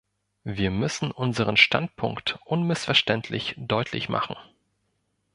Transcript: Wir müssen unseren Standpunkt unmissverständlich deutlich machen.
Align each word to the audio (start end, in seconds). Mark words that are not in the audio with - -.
Wir 0.49 0.71
müssen 0.71 1.11
unseren 1.11 1.57
Standpunkt 1.57 2.39
unmissverständlich 2.45 3.53
deutlich 3.59 4.09
machen. 4.09 4.35